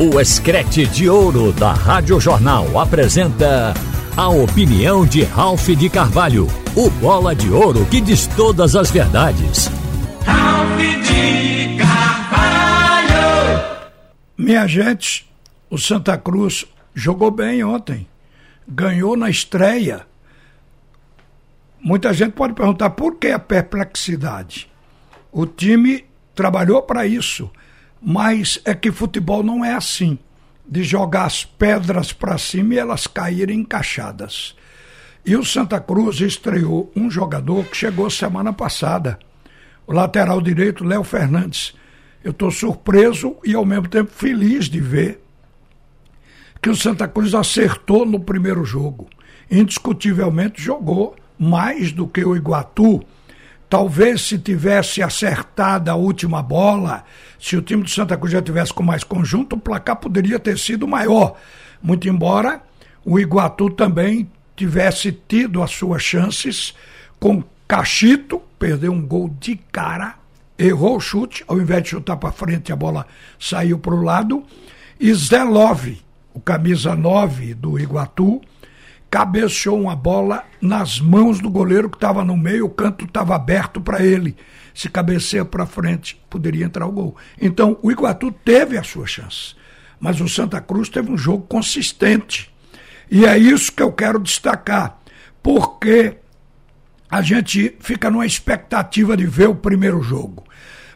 O 0.00 0.20
Escrete 0.20 0.86
de 0.86 1.10
Ouro 1.10 1.52
da 1.52 1.72
Rádio 1.72 2.20
Jornal 2.20 2.78
apresenta 2.78 3.74
a 4.16 4.28
opinião 4.28 5.04
de 5.04 5.24
Ralph 5.24 5.70
de 5.70 5.90
Carvalho, 5.90 6.46
o 6.76 6.88
bola 6.88 7.34
de 7.34 7.50
ouro 7.50 7.84
que 7.86 8.00
diz 8.00 8.28
todas 8.28 8.76
as 8.76 8.92
verdades. 8.92 9.68
Ralph 10.24 10.78
de 10.78 11.78
Carvalho! 11.78 13.10
Minha 14.38 14.68
gente, 14.68 15.28
o 15.68 15.76
Santa 15.76 16.16
Cruz 16.16 16.64
jogou 16.94 17.32
bem 17.32 17.64
ontem. 17.64 18.06
Ganhou 18.68 19.16
na 19.16 19.28
estreia. 19.28 20.06
Muita 21.82 22.14
gente 22.14 22.34
pode 22.34 22.54
perguntar 22.54 22.90
por 22.90 23.16
que 23.16 23.32
a 23.32 23.38
perplexidade. 23.40 24.70
O 25.32 25.44
time 25.44 26.04
trabalhou 26.36 26.82
para 26.82 27.04
isso 27.04 27.50
mas 28.00 28.60
é 28.64 28.74
que 28.74 28.92
futebol 28.92 29.42
não 29.42 29.64
é 29.64 29.74
assim, 29.74 30.18
de 30.66 30.82
jogar 30.82 31.24
as 31.24 31.44
pedras 31.44 32.12
para 32.12 32.38
cima 32.38 32.74
e 32.74 32.78
elas 32.78 33.06
caírem 33.06 33.60
encaixadas. 33.60 34.54
E 35.24 35.36
o 35.36 35.44
Santa 35.44 35.80
Cruz 35.80 36.20
estreou 36.20 36.92
um 36.94 37.10
jogador 37.10 37.64
que 37.64 37.76
chegou 37.76 38.08
semana 38.08 38.52
passada, 38.52 39.18
o 39.86 39.92
lateral 39.92 40.40
direito 40.40 40.84
Léo 40.84 41.02
Fernandes. 41.02 41.74
Eu 42.22 42.30
estou 42.30 42.50
surpreso 42.50 43.36
e 43.44 43.54
ao 43.54 43.64
mesmo 43.64 43.88
tempo 43.88 44.10
feliz 44.10 44.66
de 44.66 44.80
ver 44.80 45.22
que 46.60 46.68
o 46.68 46.76
Santa 46.76 47.06
Cruz 47.06 47.34
acertou 47.34 48.04
no 48.04 48.20
primeiro 48.20 48.64
jogo. 48.64 49.08
Indiscutivelmente 49.50 50.60
jogou 50.60 51.16
mais 51.38 51.92
do 51.92 52.06
que 52.06 52.24
o 52.24 52.36
Iguatu 52.36 53.02
Talvez 53.68 54.22
se 54.22 54.38
tivesse 54.38 55.02
acertado 55.02 55.90
a 55.90 55.94
última 55.94 56.42
bola, 56.42 57.04
se 57.38 57.56
o 57.56 57.62
time 57.62 57.82
do 57.82 57.90
Santa 57.90 58.16
Cruz 58.16 58.32
já 58.32 58.40
tivesse 58.40 58.72
com 58.72 58.82
mais 58.82 59.04
conjunto, 59.04 59.56
o 59.56 59.60
placar 59.60 59.96
poderia 59.96 60.38
ter 60.38 60.58
sido 60.58 60.88
maior. 60.88 61.36
Muito 61.82 62.08
embora 62.08 62.62
o 63.04 63.18
Iguatu 63.18 63.70
também 63.70 64.30
tivesse 64.56 65.12
tido 65.12 65.62
as 65.62 65.70
suas 65.70 66.02
chances 66.02 66.74
com 67.20 67.42
Cachito, 67.66 68.40
perdeu 68.58 68.92
um 68.92 69.06
gol 69.06 69.28
de 69.38 69.56
cara, 69.70 70.14
errou 70.58 70.96
o 70.96 71.00
chute, 71.00 71.44
ao 71.46 71.58
invés 71.60 71.82
de 71.82 71.90
chutar 71.90 72.16
para 72.16 72.32
frente, 72.32 72.72
a 72.72 72.76
bola 72.76 73.06
saiu 73.38 73.78
para 73.78 73.94
o 73.94 74.02
lado. 74.02 74.42
E 74.98 75.12
Zé 75.12 75.42
o 76.34 76.40
camisa 76.40 76.94
9 76.94 77.54
do 77.54 77.78
Iguatu, 77.78 78.40
cabeceou 79.10 79.80
uma 79.80 79.96
bola 79.96 80.44
nas 80.60 81.00
mãos 81.00 81.40
do 81.40 81.50
goleiro 81.50 81.88
que 81.88 81.96
estava 81.96 82.24
no 82.24 82.36
meio, 82.36 82.66
o 82.66 82.70
canto 82.70 83.04
estava 83.04 83.34
aberto 83.34 83.80
para 83.80 84.04
ele. 84.04 84.36
Se 84.74 84.88
cabeceia 84.88 85.44
para 85.44 85.66
frente, 85.66 86.20
poderia 86.28 86.64
entrar 86.64 86.86
o 86.86 86.92
gol. 86.92 87.16
Então, 87.40 87.78
o 87.82 87.90
Iguatu 87.90 88.30
teve 88.30 88.76
a 88.78 88.82
sua 88.82 89.06
chance, 89.06 89.54
mas 89.98 90.20
o 90.20 90.28
Santa 90.28 90.60
Cruz 90.60 90.88
teve 90.88 91.10
um 91.10 91.18
jogo 91.18 91.44
consistente. 91.46 92.52
E 93.10 93.24
é 93.24 93.36
isso 93.36 93.72
que 93.72 93.82
eu 93.82 93.90
quero 93.90 94.18
destacar, 94.18 95.00
porque 95.42 96.16
a 97.10 97.22
gente 97.22 97.74
fica 97.80 98.10
numa 98.10 98.26
expectativa 98.26 99.16
de 99.16 99.26
ver 99.26 99.48
o 99.48 99.54
primeiro 99.54 100.02
jogo. 100.02 100.44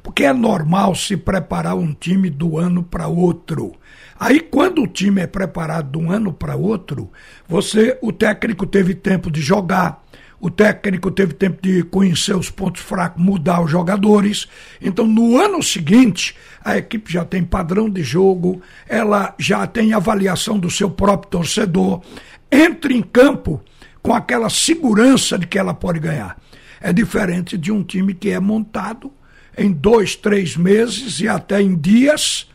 Porque 0.03 0.25
é 0.25 0.33
normal 0.33 0.95
se 0.95 1.17
preparar 1.17 1.77
um 1.77 1.93
time 1.93 2.29
do 2.29 2.59
ano 2.59 2.83
para 2.83 3.07
outro. 3.07 3.73
Aí, 4.19 4.41
quando 4.41 4.83
o 4.83 4.87
time 4.87 5.21
é 5.21 5.27
preparado 5.27 5.93
de 5.93 6.05
um 6.05 6.11
ano 6.11 6.33
para 6.33 6.57
outro, 6.57 7.11
você, 7.49 7.99
o 8.03 8.13
técnico 8.13 8.67
teve 8.67 8.95
tempo 8.95 9.31
de 9.31 9.41
jogar, 9.41 10.03
o 10.41 10.51
técnico 10.51 11.09
teve 11.11 11.35
tempo 11.35 11.63
de 11.63 11.85
conhecer 11.85 12.35
os 12.35 12.51
pontos 12.51 12.83
fracos, 12.83 13.23
mudar 13.23 13.63
os 13.63 13.71
jogadores. 13.71 14.49
Então, 14.81 15.07
no 15.07 15.41
ano 15.41 15.63
seguinte, 15.63 16.37
a 16.65 16.77
equipe 16.77 17.13
já 17.13 17.25
tem 17.25 17.45
padrão 17.45 17.89
de 17.89 18.03
jogo, 18.03 18.61
ela 18.89 19.35
já 19.39 19.67
tem 19.69 19.93
avaliação 19.93 20.59
do 20.59 20.69
seu 20.69 20.91
próprio 20.91 21.31
torcedor, 21.31 22.03
entra 22.51 22.93
em 22.93 23.03
campo 23.03 23.63
com 24.03 24.13
aquela 24.13 24.51
segurança 24.51 25.39
de 25.39 25.47
que 25.47 25.59
ela 25.59 25.73
pode 25.73 26.01
ganhar. 26.01 26.37
É 26.81 26.93
diferente 26.93 27.57
de 27.57 27.71
um 27.71 27.85
time 27.85 28.13
que 28.13 28.31
é 28.31 28.41
montado 28.41 29.13
em 29.57 29.71
dois, 29.71 30.17
três 30.17 30.57
meses 30.57 31.21
e 31.21 31.29
até 31.29 31.61
em 31.61 31.77
dias 31.77 32.49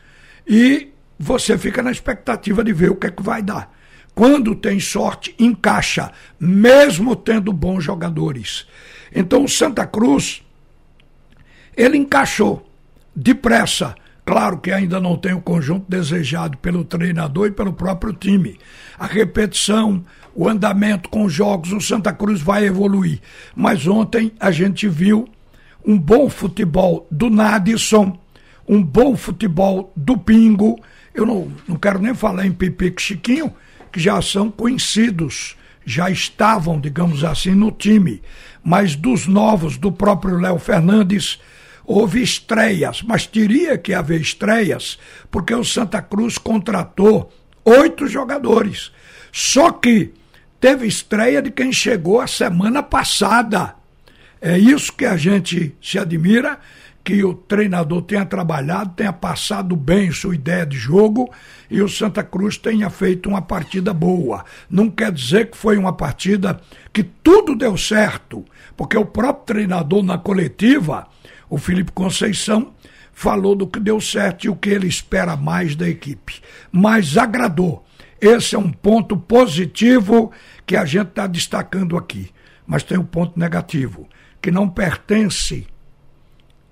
e 0.46 0.88
você 1.18 1.58
fica 1.58 1.82
na 1.82 1.90
expectativa 1.90 2.64
de 2.64 2.72
ver 2.72 2.90
o 2.90 2.96
que 2.96 3.08
é 3.08 3.10
que 3.10 3.22
vai 3.22 3.42
dar. 3.42 3.76
Quando 4.14 4.54
tem 4.54 4.80
sorte, 4.80 5.34
encaixa, 5.38 6.10
mesmo 6.40 7.14
tendo 7.14 7.52
bons 7.52 7.84
jogadores. 7.84 8.66
Então 9.14 9.44
o 9.44 9.48
Santa 9.48 9.86
Cruz, 9.86 10.42
ele 11.76 11.96
encaixou 11.96 12.68
depressa. 13.14 13.94
Claro 14.24 14.58
que 14.58 14.70
ainda 14.70 15.00
não 15.00 15.16
tem 15.16 15.32
o 15.32 15.40
conjunto 15.40 15.86
desejado 15.88 16.58
pelo 16.58 16.84
treinador 16.84 17.46
e 17.46 17.52
pelo 17.52 17.72
próprio 17.72 18.12
time. 18.12 18.58
A 18.98 19.06
repetição, 19.06 20.04
o 20.34 20.48
andamento 20.48 21.08
com 21.08 21.24
os 21.24 21.32
jogos, 21.32 21.72
o 21.72 21.80
Santa 21.80 22.12
Cruz 22.12 22.40
vai 22.40 22.66
evoluir. 22.66 23.20
Mas 23.54 23.86
ontem 23.86 24.32
a 24.38 24.50
gente 24.50 24.88
viu 24.88 25.28
um 25.88 25.98
bom 25.98 26.28
futebol 26.28 27.08
do 27.10 27.28
Nadson, 27.28 28.16
um 28.68 28.80
bom 28.80 29.16
futebol 29.16 29.92
do 29.96 30.16
Pingo 30.16 30.78
eu 31.18 31.26
não, 31.26 31.50
não 31.66 31.76
quero 31.76 31.98
nem 31.98 32.14
falar 32.14 32.46
em 32.46 32.52
Pipi 32.52 32.94
e 32.96 33.00
Chiquinho, 33.00 33.52
que 33.90 33.98
já 33.98 34.22
são 34.22 34.52
conhecidos, 34.52 35.56
já 35.84 36.08
estavam, 36.08 36.80
digamos 36.80 37.24
assim, 37.24 37.56
no 37.56 37.72
time. 37.72 38.22
Mas 38.62 38.94
dos 38.94 39.26
novos, 39.26 39.76
do 39.76 39.90
próprio 39.90 40.38
Léo 40.38 40.60
Fernandes, 40.60 41.40
houve 41.84 42.22
estreias, 42.22 43.02
mas 43.02 43.26
teria 43.26 43.76
que 43.76 43.92
haver 43.92 44.20
estreias, 44.20 44.96
porque 45.28 45.52
o 45.52 45.64
Santa 45.64 46.00
Cruz 46.00 46.38
contratou 46.38 47.32
oito 47.64 48.06
jogadores. 48.06 48.92
Só 49.32 49.72
que 49.72 50.12
teve 50.60 50.86
estreia 50.86 51.42
de 51.42 51.50
quem 51.50 51.72
chegou 51.72 52.20
a 52.20 52.28
semana 52.28 52.80
passada. 52.80 53.74
É 54.40 54.58
isso 54.58 54.92
que 54.92 55.04
a 55.04 55.16
gente 55.16 55.74
se 55.80 55.98
admira 55.98 56.58
que 57.08 57.24
o 57.24 57.32
treinador 57.32 58.02
tenha 58.02 58.26
trabalhado, 58.26 58.92
tenha 58.94 59.12
passado 59.12 59.74
bem 59.74 60.12
sua 60.12 60.34
ideia 60.34 60.66
de 60.66 60.76
jogo 60.76 61.32
e 61.70 61.80
o 61.80 61.88
Santa 61.88 62.22
Cruz 62.22 62.58
tenha 62.58 62.90
feito 62.90 63.30
uma 63.30 63.40
partida 63.40 63.94
boa. 63.94 64.44
Não 64.68 64.90
quer 64.90 65.10
dizer 65.10 65.50
que 65.50 65.56
foi 65.56 65.78
uma 65.78 65.92
partida 65.92 66.60
que 66.92 67.02
tudo 67.02 67.56
deu 67.56 67.78
certo, 67.78 68.44
porque 68.76 68.96
o 68.96 69.06
próprio 69.06 69.46
treinador 69.46 70.02
na 70.02 70.18
coletiva, 70.18 71.06
o 71.48 71.56
Felipe 71.56 71.92
Conceição, 71.92 72.74
falou 73.10 73.56
do 73.56 73.66
que 73.66 73.80
deu 73.80 74.00
certo 74.00 74.44
e 74.44 74.48
o 74.50 74.54
que 74.54 74.68
ele 74.68 74.86
espera 74.86 75.34
mais 75.34 75.74
da 75.74 75.88
equipe. 75.88 76.40
Mas 76.70 77.16
agradou. 77.16 77.84
Esse 78.20 78.54
é 78.54 78.58
um 78.58 78.70
ponto 78.70 79.16
positivo 79.16 80.30
que 80.66 80.76
a 80.76 80.84
gente 80.84 81.08
está 81.08 81.26
destacando 81.26 81.96
aqui. 81.96 82.30
Mas 82.66 82.82
tem 82.82 82.98
um 82.98 83.04
ponto 83.04 83.38
negativo, 83.38 84.06
que 84.40 84.50
não 84.50 84.68
pertence 84.68 85.66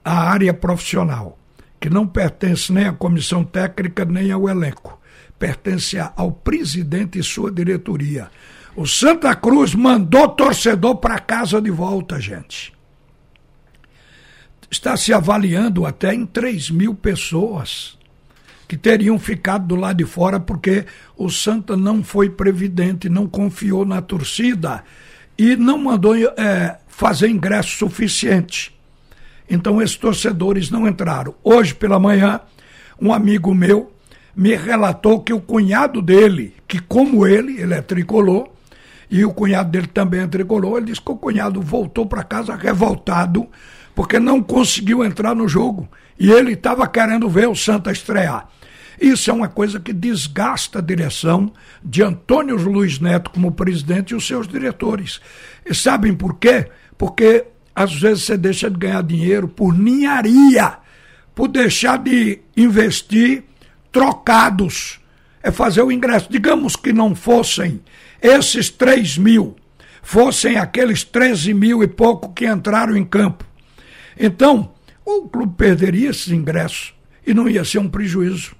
a 0.04 0.30
área 0.30 0.54
profissional, 0.54 1.38
que 1.80 1.90
não 1.90 2.06
pertence 2.06 2.72
nem 2.72 2.86
à 2.86 2.92
comissão 2.92 3.42
técnica 3.44 4.04
nem 4.04 4.30
ao 4.30 4.48
elenco, 4.48 5.00
pertence 5.38 5.96
ao 5.98 6.30
presidente 6.30 7.18
e 7.18 7.22
sua 7.22 7.50
diretoria. 7.50 8.30
O 8.76 8.86
Santa 8.86 9.34
Cruz 9.34 9.74
mandou 9.74 10.28
torcedor 10.28 10.96
para 10.96 11.18
casa 11.18 11.60
de 11.60 11.70
volta, 11.70 12.20
gente. 12.20 12.72
Está 14.70 14.96
se 14.96 15.12
avaliando 15.12 15.86
até 15.86 16.12
em 16.12 16.26
3 16.26 16.70
mil 16.70 16.94
pessoas 16.94 17.96
que 18.68 18.76
teriam 18.76 19.18
ficado 19.18 19.66
do 19.66 19.76
lado 19.76 19.98
de 19.98 20.04
fora 20.04 20.40
porque 20.40 20.84
o 21.16 21.30
Santa 21.30 21.76
não 21.76 22.02
foi 22.02 22.28
previdente, 22.28 23.08
não 23.08 23.26
confiou 23.26 23.84
na 23.84 24.02
torcida 24.02 24.84
e 25.38 25.54
não 25.56 25.78
mandou 25.78 26.16
é, 26.16 26.78
fazer 26.96 27.28
ingresso 27.28 27.76
suficiente. 27.76 28.74
Então 29.50 29.82
esses 29.82 29.96
torcedores 29.96 30.70
não 30.70 30.88
entraram. 30.88 31.34
Hoje 31.44 31.74
pela 31.74 32.00
manhã, 32.00 32.40
um 32.98 33.12
amigo 33.12 33.54
meu 33.54 33.92
me 34.34 34.56
relatou 34.56 35.20
que 35.20 35.30
o 35.30 35.40
cunhado 35.40 36.00
dele, 36.00 36.54
que 36.66 36.78
como 36.78 37.26
ele, 37.26 37.60
ele 37.60 37.74
é 37.74 37.82
tricolor, 37.82 38.48
e 39.10 39.26
o 39.26 39.32
cunhado 39.32 39.70
dele 39.70 39.86
também 39.86 40.20
é 40.20 40.26
tricolor, 40.26 40.78
ele 40.78 40.86
disse 40.86 41.02
que 41.02 41.10
o 41.12 41.16
cunhado 41.16 41.60
voltou 41.60 42.06
para 42.06 42.24
casa 42.24 42.56
revoltado 42.56 43.46
porque 43.94 44.18
não 44.18 44.42
conseguiu 44.42 45.04
entrar 45.04 45.34
no 45.34 45.46
jogo 45.46 45.86
e 46.18 46.32
ele 46.32 46.52
estava 46.54 46.88
querendo 46.88 47.28
ver 47.28 47.46
o 47.46 47.54
Santa 47.54 47.92
estrear. 47.92 48.48
Isso 49.00 49.30
é 49.30 49.32
uma 49.34 49.48
coisa 49.48 49.78
que 49.78 49.92
desgasta 49.92 50.78
a 50.78 50.82
direção 50.82 51.52
de 51.84 52.02
Antônio 52.02 52.56
Luiz 52.56 52.98
Neto 52.98 53.30
como 53.30 53.52
presidente 53.52 54.10
e 54.10 54.14
os 54.14 54.26
seus 54.26 54.48
diretores. 54.48 55.20
E 55.64 55.74
sabem 55.74 56.14
por 56.14 56.38
quê? 56.38 56.70
Porque 56.96 57.44
às 57.74 57.94
vezes 57.94 58.24
você 58.24 58.36
deixa 58.36 58.70
de 58.70 58.78
ganhar 58.78 59.02
dinheiro 59.02 59.46
por 59.46 59.76
ninharia, 59.76 60.78
por 61.34 61.48
deixar 61.48 61.98
de 61.98 62.40
investir 62.56 63.44
trocados. 63.92 64.98
É 65.42 65.50
fazer 65.50 65.82
o 65.82 65.92
ingresso. 65.92 66.28
Digamos 66.30 66.74
que 66.74 66.92
não 66.92 67.14
fossem 67.14 67.80
esses 68.20 68.70
3 68.70 69.18
mil, 69.18 69.54
fossem 70.02 70.56
aqueles 70.56 71.04
13 71.04 71.54
mil 71.54 71.82
e 71.82 71.86
pouco 71.86 72.32
que 72.32 72.46
entraram 72.46 72.96
em 72.96 73.04
campo. 73.04 73.44
Então, 74.18 74.72
o 75.04 75.28
clube 75.28 75.54
perderia 75.56 76.10
esses 76.10 76.28
ingressos 76.28 76.94
e 77.26 77.34
não 77.34 77.48
ia 77.48 77.64
ser 77.64 77.78
um 77.78 77.88
prejuízo. 77.88 78.56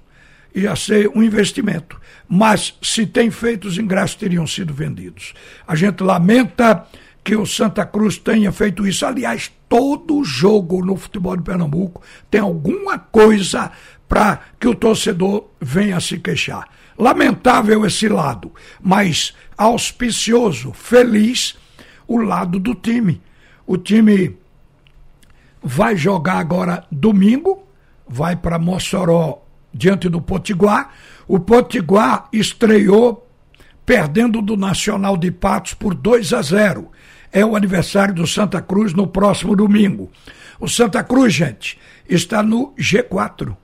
ia 0.55 0.75
ser 0.75 1.09
um 1.13 1.21
investimento. 1.21 1.99
Mas 2.27 2.73
se 2.81 3.05
tem 3.05 3.29
feito, 3.29 3.67
os 3.67 3.77
ingressos 3.77 4.15
teriam 4.15 4.47
sido 4.47 4.73
vendidos. 4.73 5.33
A 5.67 5.75
gente 5.75 6.01
lamenta 6.01 6.85
que 7.27 7.35
o 7.35 7.45
Santa 7.45 7.85
Cruz 7.85 8.17
tenha 8.17 8.53
feito 8.53 8.87
isso. 8.87 9.05
Aliás, 9.05 9.51
todo 9.67 10.23
jogo 10.23 10.81
no 10.81 10.95
futebol 10.95 11.35
de 11.35 11.43
Pernambuco 11.43 12.01
tem 12.31 12.39
alguma 12.39 12.97
coisa 12.97 13.69
para 14.07 14.39
que 14.57 14.65
o 14.65 14.73
torcedor 14.73 15.49
venha 15.59 15.99
se 15.99 16.19
queixar. 16.19 16.69
Lamentável 16.97 17.85
esse 17.85 18.07
lado, 18.07 18.53
mas 18.81 19.35
auspicioso, 19.57 20.71
feliz 20.71 21.57
o 22.07 22.15
lado 22.15 22.61
do 22.61 22.73
time. 22.73 23.21
O 23.65 23.75
time 23.75 24.37
vai 25.61 25.97
jogar 25.97 26.37
agora 26.37 26.85
domingo, 26.89 27.67
vai 28.07 28.37
para 28.37 28.57
Mossoró 28.57 29.43
diante 29.73 30.07
do 30.07 30.21
Potiguar. 30.21 30.93
O 31.27 31.41
Potiguar 31.41 32.29
estreou 32.31 33.27
perdendo 33.85 34.41
do 34.41 34.55
Nacional 34.55 35.17
de 35.17 35.29
Patos 35.29 35.73
por 35.73 35.93
2 35.93 36.31
a 36.31 36.41
0. 36.41 36.89
É 37.31 37.45
o 37.45 37.55
aniversário 37.55 38.13
do 38.13 38.25
Santa 38.25 38.61
Cruz 38.61 38.93
no 38.93 39.07
próximo 39.07 39.55
domingo. 39.55 40.11
O 40.59 40.67
Santa 40.67 41.03
Cruz, 41.03 41.33
gente, 41.33 41.77
está 42.07 42.41
no 42.41 42.73
G4. 42.75 43.55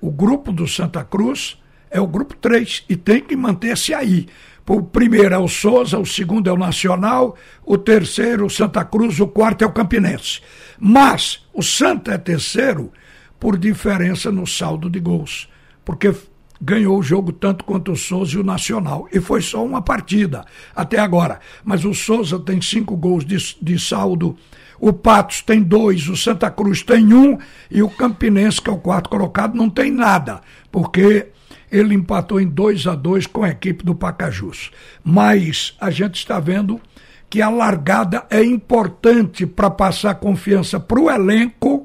O 0.00 0.10
grupo 0.10 0.52
do 0.52 0.66
Santa 0.66 1.04
Cruz 1.04 1.60
é 1.90 2.00
o 2.00 2.06
grupo 2.06 2.34
3 2.36 2.84
e 2.88 2.96
tem 2.96 3.20
que 3.20 3.36
manter-se 3.36 3.92
aí. 3.92 4.26
O 4.66 4.82
primeiro 4.82 5.34
é 5.34 5.38
o 5.38 5.48
Souza, 5.48 5.98
o 5.98 6.04
segundo 6.04 6.48
é 6.48 6.52
o 6.52 6.58
Nacional, 6.58 7.36
o 7.64 7.78
terceiro 7.78 8.44
o 8.44 8.50
Santa 8.50 8.84
Cruz, 8.84 9.18
o 9.18 9.26
quarto 9.26 9.64
é 9.64 9.66
o 9.66 9.72
Campinense. 9.72 10.40
Mas 10.78 11.46
o 11.54 11.62
Santa 11.62 12.12
é 12.12 12.18
terceiro 12.18 12.92
por 13.40 13.56
diferença 13.56 14.30
no 14.30 14.46
saldo 14.46 14.90
de 14.90 15.00
gols, 15.00 15.48
porque 15.84 16.14
ganhou 16.60 16.98
o 16.98 17.02
jogo 17.02 17.32
tanto 17.32 17.64
quanto 17.64 17.92
o 17.92 17.96
Souza 17.96 18.36
e 18.36 18.40
o 18.40 18.44
Nacional. 18.44 19.08
E 19.12 19.20
foi 19.20 19.40
só 19.40 19.64
uma 19.64 19.80
partida 19.80 20.44
até 20.74 20.98
agora. 20.98 21.40
Mas 21.64 21.84
o 21.84 21.94
Souza 21.94 22.38
tem 22.38 22.60
cinco 22.60 22.96
gols 22.96 23.24
de, 23.24 23.36
de 23.60 23.78
saldo, 23.78 24.36
o 24.80 24.92
Patos 24.92 25.42
tem 25.42 25.62
dois, 25.62 26.08
o 26.08 26.16
Santa 26.16 26.50
Cruz 26.50 26.82
tem 26.82 27.12
um 27.12 27.38
e 27.70 27.82
o 27.82 27.90
Campinense, 27.90 28.62
que 28.62 28.70
é 28.70 28.72
o 28.72 28.78
quarto 28.78 29.10
colocado, 29.10 29.56
não 29.56 29.68
tem 29.68 29.90
nada, 29.90 30.40
porque 30.70 31.28
ele 31.70 31.94
empatou 31.94 32.40
em 32.40 32.46
2 32.46 32.86
a 32.86 32.94
2 32.94 33.26
com 33.26 33.42
a 33.42 33.50
equipe 33.50 33.84
do 33.84 33.94
Pacajus. 33.94 34.70
Mas 35.04 35.76
a 35.80 35.90
gente 35.90 36.16
está 36.16 36.40
vendo 36.40 36.80
que 37.28 37.42
a 37.42 37.50
largada 37.50 38.24
é 38.30 38.42
importante 38.42 39.46
para 39.46 39.68
passar 39.68 40.14
confiança 40.14 40.80
para 40.80 41.00
o 41.00 41.10
elenco 41.10 41.84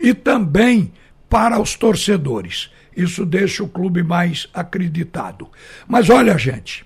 e 0.00 0.12
também 0.12 0.92
para 1.28 1.60
os 1.60 1.76
torcedores. 1.76 2.70
Isso 2.96 3.24
deixa 3.24 3.62
o 3.62 3.68
clube 3.68 4.02
mais 4.02 4.48
acreditado. 4.52 5.48
Mas 5.86 6.10
olha, 6.10 6.36
gente, 6.36 6.84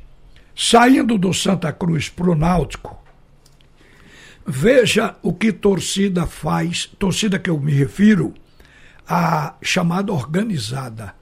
saindo 0.54 1.18
do 1.18 1.32
Santa 1.32 1.72
Cruz 1.72 2.08
para 2.08 2.30
o 2.30 2.34
Náutico, 2.34 3.02
veja 4.46 5.16
o 5.22 5.32
que 5.32 5.52
torcida 5.52 6.26
faz, 6.26 6.86
torcida 6.98 7.38
que 7.38 7.50
eu 7.50 7.58
me 7.58 7.72
refiro, 7.72 8.34
a 9.06 9.54
chamada 9.62 10.12
organizada 10.12 11.14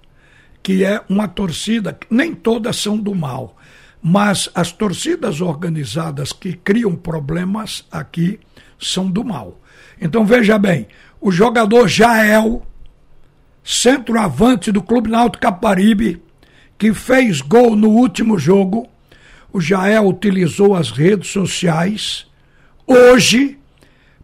que 0.63 0.85
é 0.85 1.03
uma 1.09 1.27
torcida, 1.27 1.99
nem 2.09 2.35
todas 2.35 2.77
são 2.77 2.97
do 2.97 3.15
mal, 3.15 3.57
mas 4.01 4.49
as 4.55 4.71
torcidas 4.71 5.41
organizadas 5.41 6.33
que 6.33 6.53
criam 6.53 6.95
problemas 6.95 7.85
aqui 7.91 8.39
são 8.79 9.11
do 9.11 9.25
mal. 9.25 9.61
Então 10.01 10.25
veja 10.25 10.59
bem, 10.59 10.87
o 11.21 11.33
jogador 11.33 11.89
Jael, 11.89 12.65
centroavante 13.65 14.73
do 14.73 14.83
Clube 14.83 15.11
Náutico 15.11 15.43
Caparibe, 15.43 16.23
que 16.79 16.93
fez 16.93 17.41
gol 17.41 17.77
no 17.77 17.91
último 17.91 18.39
jogo, 18.39 18.89
o 19.53 19.61
Jael 19.61 20.07
utilizou 20.09 20.75
as 20.75 20.91
redes 20.91 21.31
sociais 21.31 22.27
hoje 22.87 23.59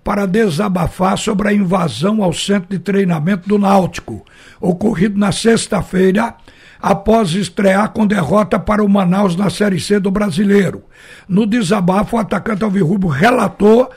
para 0.03 0.27
desabafar 0.27 1.19
sobre 1.19 1.49
a 1.49 1.53
invasão 1.53 2.23
ao 2.23 2.33
centro 2.33 2.71
de 2.71 2.79
treinamento 2.79 3.49
do 3.49 3.59
Náutico, 3.59 4.25
ocorrido 4.61 5.19
na 5.19 5.31
sexta-feira, 5.31 6.35
após 6.81 7.35
estrear 7.35 7.91
com 7.91 8.07
derrota 8.07 8.59
para 8.59 8.83
o 8.83 8.89
Manaus 8.89 9.37
na 9.37 9.51
Série 9.51 9.79
C 9.79 10.01
do 10.01 10.11
Brasileiro. 10.11 10.83
No 11.29 11.45
desabafo, 11.45 12.17
o 12.17 12.19
atacante 12.19 12.65
Alvirrubro 12.65 13.09
relatou 13.09 13.91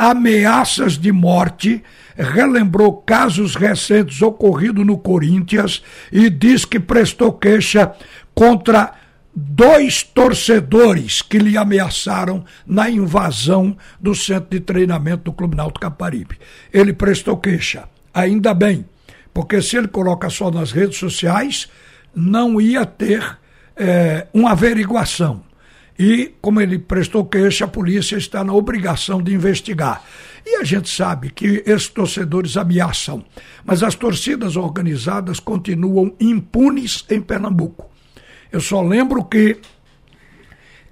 ameaças 0.00 0.96
de 0.96 1.12
morte, 1.12 1.84
relembrou 2.16 2.90
casos 3.02 3.54
recentes 3.54 4.22
ocorridos 4.22 4.86
no 4.86 4.96
Corinthians 4.96 5.82
e 6.10 6.30
diz 6.30 6.64
que 6.64 6.80
prestou 6.80 7.34
queixa 7.34 7.92
contra 8.34 8.94
dois 9.36 10.02
torcedores 10.02 11.20
que 11.20 11.38
lhe 11.38 11.54
ameaçaram 11.54 12.42
na 12.66 12.88
invasão 12.88 13.76
do 14.00 14.14
centro 14.14 14.48
de 14.48 14.60
treinamento 14.60 15.24
do 15.24 15.32
Clube 15.34 15.54
Náutico 15.54 15.80
Caparibe. 15.80 16.38
Ele 16.72 16.94
prestou 16.94 17.36
queixa. 17.36 17.84
Ainda 18.14 18.54
bem, 18.54 18.86
porque 19.34 19.60
se 19.60 19.76
ele 19.76 19.86
coloca 19.86 20.30
só 20.30 20.50
nas 20.50 20.72
redes 20.72 20.96
sociais, 20.96 21.68
não 22.14 22.58
ia 22.58 22.86
ter 22.86 23.38
é, 23.76 24.26
uma 24.32 24.52
averiguação. 24.52 25.42
E, 26.02 26.34
como 26.40 26.62
ele 26.62 26.78
prestou 26.78 27.26
queixa, 27.26 27.66
a 27.66 27.68
polícia 27.68 28.16
está 28.16 28.42
na 28.42 28.54
obrigação 28.54 29.22
de 29.22 29.34
investigar. 29.34 30.02
E 30.46 30.56
a 30.56 30.64
gente 30.64 30.88
sabe 30.88 31.28
que 31.28 31.62
esses 31.66 31.88
torcedores 31.88 32.56
ameaçam, 32.56 33.22
mas 33.62 33.82
as 33.82 33.94
torcidas 33.94 34.56
organizadas 34.56 35.38
continuam 35.38 36.16
impunes 36.18 37.04
em 37.10 37.20
Pernambuco. 37.20 37.90
Eu 38.50 38.62
só 38.62 38.80
lembro 38.80 39.22
que 39.22 39.58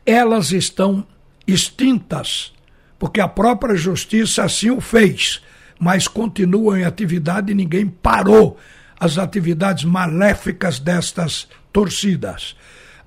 elas 0.05 0.53
estão 0.53 1.07
extintas, 1.47 2.53
porque 2.99 3.19
a 3.19 3.29
própria 3.29 3.77
justiça 3.77 4.45
assim 4.45 4.69
o 4.69 4.79
fez, 4.79 5.41
mas 5.81 6.07
continuam 6.07 6.77
em 6.77 6.85
atividade 6.85 7.51
e 7.51 7.55
ninguém 7.55 7.87
parou 7.87 8.59
as 9.01 9.17
atividades 9.17 9.85
maléficas 9.85 10.79
destas 10.79 11.49
torcidas. 11.73 12.55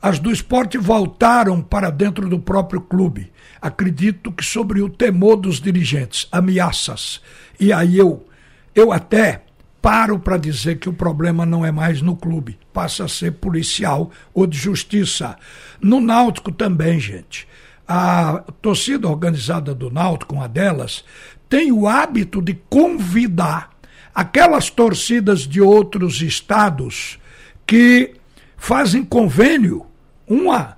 As 0.01 0.17
do 0.17 0.31
esporte 0.31 0.77
voltaram 0.77 1.61
para 1.61 1.91
dentro 1.91 2.27
do 2.27 2.39
próprio 2.39 2.81
clube. 2.81 3.31
Acredito 3.61 4.31
que 4.31 4.43
sobre 4.43 4.81
o 4.81 4.89
temor 4.89 5.35
dos 5.35 5.61
dirigentes, 5.61 6.27
ameaças. 6.31 7.21
E 7.59 7.71
aí 7.71 7.97
eu, 7.97 8.25
eu 8.73 8.91
até 8.91 9.43
paro 9.81 10.19
para 10.19 10.37
dizer 10.37 10.79
que 10.79 10.89
o 10.89 10.93
problema 10.93 11.45
não 11.45 11.65
é 11.65 11.71
mais 11.71 12.01
no 12.01 12.15
clube, 12.15 12.57
passa 12.71 13.05
a 13.05 13.07
ser 13.07 13.33
policial 13.33 14.11
ou 14.33 14.47
de 14.47 14.57
justiça. 14.57 15.35
No 15.81 15.99
Náutico 15.99 16.51
também, 16.51 16.99
gente. 16.99 17.47
A 17.87 18.43
torcida 18.61 19.07
organizada 19.07 19.73
do 19.75 19.91
Náutico, 19.91 20.35
uma 20.35 20.47
delas, 20.47 21.03
tem 21.49 21.71
o 21.71 21.87
hábito 21.87 22.41
de 22.41 22.53
convidar 22.69 23.71
aquelas 24.13 24.69
torcidas 24.69 25.41
de 25.41 25.61
outros 25.61 26.21
estados 26.21 27.19
que 27.65 28.13
fazem 28.55 29.03
convênio, 29.03 29.85
uma 30.31 30.77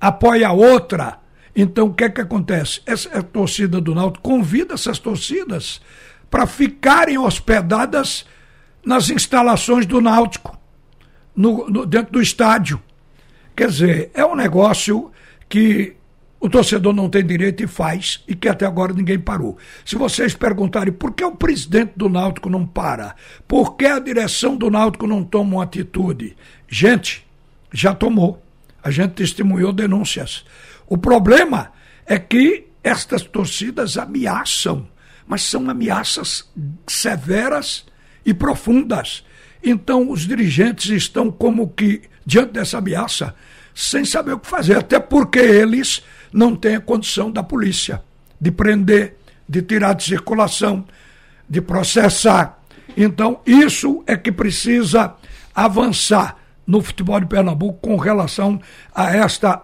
apoia 0.00 0.48
a 0.48 0.52
outra. 0.52 1.18
Então, 1.54 1.86
o 1.86 1.94
que 1.94 2.04
é 2.04 2.10
que 2.10 2.20
acontece? 2.20 2.80
Essa 2.86 3.22
torcida 3.22 3.80
do 3.80 3.94
Náutico 3.94 4.22
convida 4.22 4.74
essas 4.74 4.98
torcidas 4.98 5.80
para 6.30 6.46
ficarem 6.46 7.16
hospedadas 7.16 8.26
nas 8.84 9.08
instalações 9.08 9.86
do 9.86 10.00
Náutico, 10.00 10.58
no, 11.34 11.68
no, 11.68 11.86
dentro 11.86 12.12
do 12.12 12.20
estádio. 12.20 12.82
Quer 13.54 13.68
dizer, 13.68 14.10
é 14.14 14.24
um 14.26 14.34
negócio 14.34 15.12
que 15.48 15.94
o 16.40 16.50
torcedor 16.50 16.92
não 16.92 17.08
tem 17.08 17.24
direito 17.24 17.62
e 17.62 17.66
faz, 17.66 18.22
e 18.28 18.34
que 18.34 18.48
até 18.48 18.66
agora 18.66 18.92
ninguém 18.92 19.18
parou. 19.18 19.56
Se 19.84 19.96
vocês 19.96 20.34
perguntarem 20.34 20.92
por 20.92 21.12
que 21.12 21.24
o 21.24 21.34
presidente 21.34 21.92
do 21.96 22.08
Náutico 22.08 22.50
não 22.50 22.66
para, 22.66 23.14
por 23.48 23.76
que 23.76 23.86
a 23.86 23.98
direção 23.98 24.56
do 24.56 24.70
Náutico 24.70 25.06
não 25.06 25.24
toma 25.24 25.54
uma 25.54 25.64
atitude, 25.64 26.36
gente, 26.68 27.26
já 27.72 27.94
tomou. 27.94 28.43
A 28.84 28.90
gente 28.90 29.12
testemunhou 29.12 29.72
denúncias. 29.72 30.44
O 30.86 30.98
problema 30.98 31.72
é 32.06 32.18
que 32.18 32.66
estas 32.82 33.22
torcidas 33.22 33.96
ameaçam, 33.96 34.86
mas 35.26 35.42
são 35.42 35.70
ameaças 35.70 36.52
severas 36.86 37.86
e 38.26 38.34
profundas. 38.34 39.24
Então, 39.62 40.10
os 40.10 40.26
dirigentes 40.26 40.90
estão 40.90 41.30
como 41.30 41.70
que 41.70 42.02
diante 42.26 42.52
dessa 42.52 42.76
ameaça, 42.76 43.34
sem 43.74 44.04
saber 44.04 44.34
o 44.34 44.38
que 44.38 44.48
fazer, 44.48 44.76
até 44.76 45.00
porque 45.00 45.38
eles 45.38 46.02
não 46.30 46.54
têm 46.54 46.76
a 46.76 46.80
condição 46.80 47.30
da 47.30 47.42
polícia 47.42 48.02
de 48.38 48.50
prender, 48.50 49.16
de 49.48 49.62
tirar 49.62 49.94
de 49.94 50.04
circulação, 50.04 50.84
de 51.48 51.62
processar. 51.62 52.58
Então, 52.94 53.40
isso 53.46 54.04
é 54.06 54.14
que 54.16 54.30
precisa 54.30 55.14
avançar 55.54 56.43
no 56.66 56.80
futebol 56.80 57.20
de 57.20 57.26
Pernambuco 57.26 57.78
com 57.80 57.96
relação 57.96 58.60
a 58.94 59.14
esta, 59.14 59.62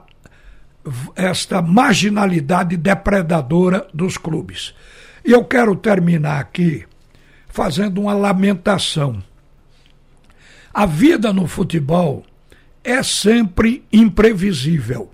esta 1.16 1.62
marginalidade 1.62 2.76
depredadora 2.76 3.86
dos 3.92 4.16
clubes. 4.16 4.74
E 5.24 5.32
eu 5.32 5.44
quero 5.44 5.76
terminar 5.76 6.40
aqui 6.40 6.84
fazendo 7.48 8.00
uma 8.02 8.12
lamentação. 8.12 9.22
A 10.72 10.86
vida 10.86 11.32
no 11.32 11.46
futebol 11.46 12.24
é 12.82 13.02
sempre 13.02 13.84
imprevisível. 13.92 15.10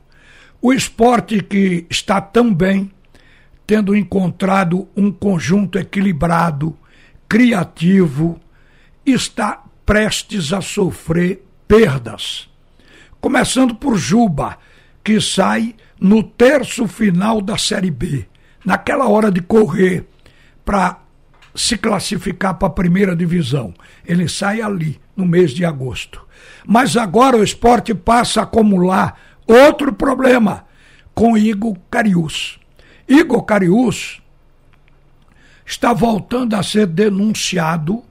O 0.60 0.72
esporte 0.72 1.42
que 1.42 1.86
está 1.90 2.20
tão 2.20 2.52
bem, 2.52 2.90
tendo 3.66 3.96
encontrado 3.96 4.88
um 4.96 5.10
conjunto 5.10 5.78
equilibrado, 5.78 6.76
criativo, 7.28 8.38
está 9.04 9.64
prestes 9.84 10.52
a 10.52 10.60
sofrer 10.60 11.45
perdas. 11.66 12.48
Começando 13.20 13.74
por 13.74 13.96
Juba, 13.96 14.58
que 15.02 15.20
sai 15.20 15.74
no 16.00 16.22
terço 16.22 16.86
final 16.86 17.40
da 17.40 17.56
Série 17.56 17.90
B, 17.90 18.26
naquela 18.64 19.08
hora 19.08 19.30
de 19.30 19.40
correr 19.40 20.06
para 20.64 21.00
se 21.54 21.76
classificar 21.78 22.54
para 22.54 22.68
a 22.68 22.72
primeira 22.72 23.16
divisão. 23.16 23.72
Ele 24.04 24.28
sai 24.28 24.60
ali 24.60 25.00
no 25.16 25.24
mês 25.24 25.52
de 25.52 25.64
agosto. 25.64 26.20
Mas 26.66 26.96
agora 26.96 27.36
o 27.36 27.44
esporte 27.44 27.94
passa 27.94 28.40
a 28.40 28.42
acumular 28.44 29.18
outro 29.46 29.92
problema 29.92 30.64
com 31.14 31.36
Igor 31.36 31.76
Carius. 31.90 32.58
Igor 33.08 33.42
Carius 33.44 34.20
está 35.64 35.92
voltando 35.92 36.54
a 36.54 36.62
ser 36.62 36.86
denunciado 36.86 38.02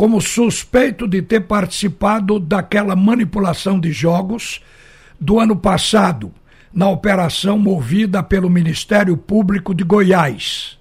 como 0.00 0.18
suspeito 0.18 1.06
de 1.06 1.20
ter 1.20 1.40
participado 1.40 2.40
daquela 2.40 2.96
manipulação 2.96 3.78
de 3.78 3.92
jogos 3.92 4.62
do 5.20 5.38
ano 5.38 5.54
passado, 5.54 6.32
na 6.72 6.88
operação 6.88 7.58
movida 7.58 8.22
pelo 8.22 8.48
Ministério 8.48 9.14
Público 9.14 9.74
de 9.74 9.84
Goiás. 9.84 10.78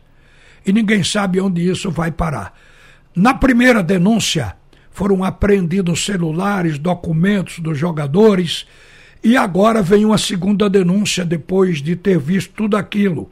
E 0.66 0.72
ninguém 0.72 1.04
sabe 1.04 1.42
onde 1.42 1.70
isso 1.70 1.92
vai 1.92 2.14
parar. 2.14 2.54
Na 3.14 3.34
primeira 3.34 3.84
denúncia, 3.84 4.56
foram 4.90 5.22
apreendidos 5.22 6.06
celulares, 6.06 6.80
documentos 6.80 7.60
dos 7.60 7.78
jogadores, 7.78 8.66
e 9.22 9.36
agora 9.36 9.82
vem 9.82 10.06
uma 10.06 10.18
segunda 10.18 10.70
denúncia 10.70 11.26
depois 11.26 11.82
de 11.82 11.94
ter 11.98 12.18
visto 12.18 12.54
tudo 12.54 12.78
aquilo. 12.78 13.30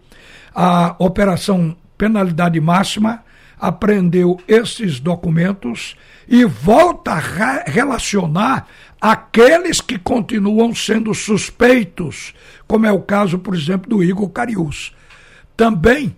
A 0.54 0.98
Operação 1.00 1.78
Penalidade 1.98 2.60
Máxima 2.60 3.24
apreendeu 3.60 4.40
esses 4.48 5.00
documentos 5.00 5.96
e 6.28 6.46
volta 6.46 7.14
a 7.14 7.64
relacionar 7.66 8.68
aqueles 9.00 9.80
que 9.82 9.98
continuam 9.98 10.74
sendo 10.76 11.14
suspeitos, 11.14 12.34
como 12.68 12.86
é 12.86 12.92
o 12.92 13.02
caso, 13.02 13.40
por 13.40 13.56
exemplo, 13.56 13.90
do 13.90 14.04
Igor 14.04 14.30
Carius. 14.30 14.96
Também 15.56 16.16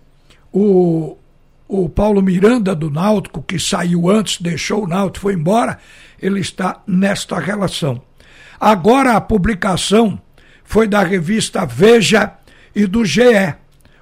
o, 0.52 1.16
o 1.68 1.88
Paulo 1.88 2.22
Miranda 2.22 2.74
do 2.74 2.90
Náutico, 2.90 3.42
que 3.42 3.58
saiu 3.58 4.10
antes, 4.10 4.40
deixou 4.40 4.84
o 4.84 4.88
Náutico, 4.88 5.22
foi 5.22 5.34
embora, 5.34 5.78
ele 6.20 6.40
está 6.40 6.82
nesta 6.86 7.38
relação. 7.38 8.02
Agora 8.58 9.14
a 9.14 9.20
publicação 9.20 10.20
foi 10.64 10.86
da 10.86 11.02
revista 11.02 11.64
Veja 11.64 12.32
e 12.74 12.86
do 12.86 13.04
GE. 13.04 13.54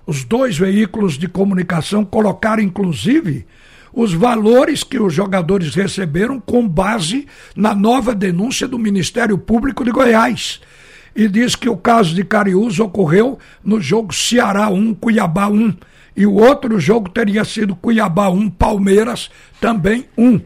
Os 0.09 0.25
dois 0.25 0.57
veículos 0.57 1.19
de 1.19 1.29
comunicação 1.29 2.03
colocaram, 2.03 2.63
inclusive, 2.63 3.45
os 3.93 4.15
valores 4.15 4.83
que 4.83 4.99
os 4.99 5.13
jogadores 5.13 5.75
receberam 5.75 6.41
com 6.41 6.67
base 6.67 7.27
na 7.55 7.75
nova 7.75 8.15
denúncia 8.15 8.67
do 8.67 8.79
Ministério 8.79 9.37
Público 9.37 9.85
de 9.85 9.91
Goiás. 9.91 10.63
E 11.15 11.29
diz 11.29 11.55
que 11.55 11.69
o 11.69 11.77
caso 11.77 12.15
de 12.15 12.25
Cariús 12.25 12.81
ocorreu 12.81 13.39
no 13.63 13.83
jogo 13.83 14.15
Ceará 14.15 14.71
1, 14.71 14.95
Cuiabá 14.95 15.47
1 15.47 15.77
e 16.17 16.25
o 16.25 16.37
outro 16.37 16.81
jogo 16.81 17.11
teria 17.11 17.45
sido 17.45 17.77
Cuiabá 17.77 18.31
1, 18.31 18.49
Palmeiras 18.49 19.31
também 19.61 20.07
1. 20.17 20.41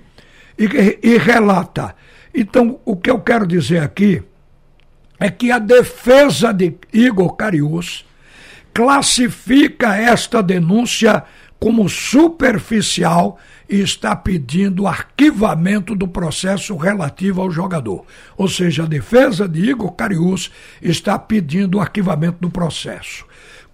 E, 0.58 0.98
e 1.04 1.18
relata. 1.18 1.94
Então, 2.34 2.80
o 2.84 2.96
que 2.96 3.08
eu 3.08 3.20
quero 3.20 3.46
dizer 3.46 3.78
aqui 3.78 4.20
é 5.20 5.30
que 5.30 5.52
a 5.52 5.60
defesa 5.60 6.50
de 6.50 6.74
Igor 6.92 7.36
Carius 7.36 8.04
classifica 8.72 9.96
esta 9.96 10.42
denúncia 10.42 11.24
como 11.58 11.88
superficial 11.88 13.38
e 13.68 13.80
está 13.80 14.16
pedindo 14.16 14.86
arquivamento 14.86 15.94
do 15.94 16.08
processo 16.08 16.76
relativo 16.76 17.40
ao 17.40 17.50
jogador. 17.50 18.04
Ou 18.36 18.48
seja, 18.48 18.82
a 18.82 18.86
defesa 18.86 19.48
de 19.48 19.70
Igor 19.70 19.92
Carius 19.92 20.50
está 20.80 21.18
pedindo 21.18 21.78
arquivamento 21.78 22.38
do 22.40 22.50
processo. 22.50 23.24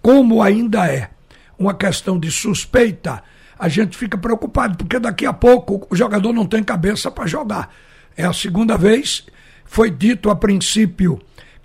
Como 0.01 0.41
ainda 0.41 0.85
é 0.87 1.09
uma 1.57 1.73
questão 1.73 2.19
de 2.19 2.31
suspeita, 2.31 3.23
a 3.57 3.67
gente 3.67 3.97
fica 3.97 4.17
preocupado, 4.17 4.77
porque 4.77 4.99
daqui 4.99 5.25
a 5.25 5.33
pouco 5.33 5.85
o 5.89 5.95
jogador 5.95 6.31
não 6.31 6.45
tem 6.45 6.63
cabeça 6.63 7.11
para 7.11 7.27
jogar. 7.27 7.73
É 8.15 8.23
a 8.23 8.31
segunda 8.31 8.77
vez, 8.77 9.25
foi 9.65 9.89
dito 9.89 10.29
a 10.29 10.35
princípio 10.35 11.19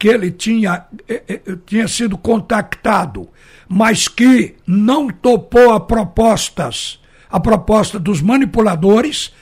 que 0.05 0.09
ele 0.09 0.31
tinha, 0.31 0.85
eh, 1.09 1.23
eh, 1.27 1.41
tinha 1.65 1.89
sido 1.89 2.19
contactado, 2.19 3.27
mas 3.67 4.07
que 4.07 4.55
não 4.67 5.09
topou 5.09 5.73
a 5.73 5.81
propostas, 5.81 7.01
a 7.31 7.41
proposta 7.41 7.99
dos 7.99 8.21
manipuladores 8.21 9.33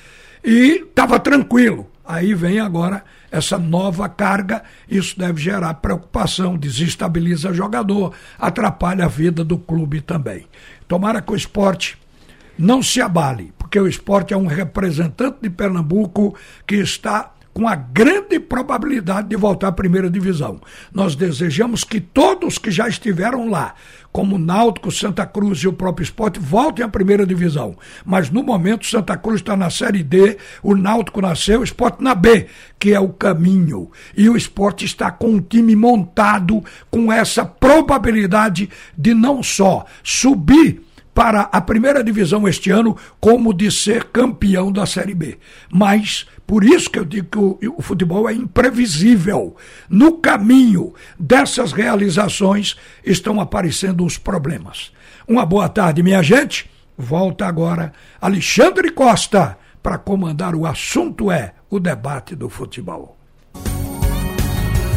e 0.44 0.84
estava 0.88 1.18
tranquilo. 1.18 1.90
Aí 2.04 2.32
vem 2.32 2.60
agora 2.60 3.02
essa 3.28 3.58
nova 3.58 4.08
carga, 4.08 4.62
isso 4.88 5.18
deve 5.18 5.42
gerar 5.42 5.74
preocupação, 5.74 6.56
desestabiliza 6.56 7.50
o 7.50 7.54
jogador, 7.54 8.14
atrapalha 8.38 9.06
a 9.06 9.08
vida 9.08 9.42
do 9.42 9.58
clube 9.58 10.00
também. 10.00 10.46
Tomara 10.86 11.20
que 11.20 11.32
o 11.32 11.36
esporte 11.36 11.98
não 12.56 12.80
se 12.84 13.00
abale, 13.00 13.52
porque 13.58 13.80
o 13.80 13.88
esporte 13.88 14.32
é 14.32 14.36
um 14.36 14.46
representante 14.46 15.38
de 15.42 15.50
Pernambuco 15.50 16.36
que 16.64 16.76
está 16.76 17.31
com 17.52 17.68
a 17.68 17.74
grande 17.74 18.40
probabilidade 18.40 19.28
de 19.28 19.36
voltar 19.36 19.68
à 19.68 19.72
primeira 19.72 20.08
divisão. 20.08 20.60
Nós 20.92 21.14
desejamos 21.14 21.84
que 21.84 22.00
todos 22.00 22.58
que 22.58 22.70
já 22.70 22.88
estiveram 22.88 23.50
lá, 23.50 23.74
como 24.10 24.38
Náutico, 24.38 24.90
Santa 24.90 25.26
Cruz 25.26 25.58
e 25.60 25.68
o 25.68 25.72
próprio 25.72 26.04
esporte, 26.04 26.38
voltem 26.38 26.84
à 26.84 26.88
primeira 26.88 27.26
divisão. 27.26 27.76
Mas 28.04 28.30
no 28.30 28.42
momento, 28.42 28.86
Santa 28.86 29.16
Cruz 29.16 29.40
está 29.40 29.56
na 29.56 29.70
Série 29.70 30.02
D, 30.02 30.38
o 30.62 30.74
Náutico 30.74 31.20
nasceu, 31.20 31.60
o 31.60 31.64
esporte 31.64 32.02
na 32.02 32.14
B, 32.14 32.46
que 32.78 32.92
é 32.92 33.00
o 33.00 33.08
caminho. 33.08 33.90
E 34.16 34.28
o 34.28 34.36
esporte 34.36 34.84
está 34.84 35.10
com 35.10 35.30
um 35.30 35.40
time 35.40 35.76
montado 35.76 36.62
com 36.90 37.12
essa 37.12 37.44
probabilidade 37.44 38.68
de 38.96 39.14
não 39.14 39.42
só 39.42 39.84
subir 40.02 40.82
para 41.14 41.42
a 41.42 41.60
primeira 41.60 42.02
divisão 42.02 42.48
este 42.48 42.70
ano, 42.70 42.96
como 43.20 43.52
de 43.52 43.70
ser 43.70 44.04
campeão 44.04 44.72
da 44.72 44.86
Série 44.86 45.14
B. 45.14 45.38
Mas 45.70 46.26
por 46.46 46.64
isso 46.64 46.90
que 46.90 46.98
eu 46.98 47.04
digo 47.04 47.58
que 47.58 47.68
o, 47.68 47.74
o, 47.78 47.82
futebol 47.82 48.28
é 48.28 48.32
imprevisível. 48.32 49.56
No 49.88 50.18
caminho 50.18 50.94
dessas 51.18 51.72
realizações 51.72 52.76
estão 53.04 53.40
aparecendo 53.40 54.04
os 54.04 54.18
problemas. 54.18 54.92
Uma 55.26 55.46
boa 55.46 55.68
tarde, 55.68 56.02
minha 56.02 56.22
gente. 56.22 56.70
Volta 56.96 57.46
agora 57.46 57.92
Alexandre 58.20 58.90
Costa 58.90 59.58
para 59.82 59.98
comandar 59.98 60.54
o 60.54 60.66
assunto 60.66 61.30
é 61.30 61.54
o 61.68 61.80
debate 61.80 62.36
do 62.36 62.48
futebol. 62.48 63.21